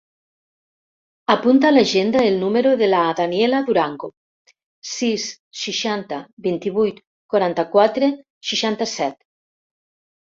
Apunta 1.33 1.67
a 1.69 1.73
l'agenda 1.73 2.23
el 2.29 2.39
número 2.43 2.71
de 2.79 2.87
la 2.89 3.01
Daniela 3.19 3.59
Durango: 3.67 4.09
sis, 4.93 5.27
seixanta, 5.67 6.23
vint-i-vuit, 6.49 7.05
quaranta-quatre, 7.35 8.11
seixanta-set. 8.55 9.23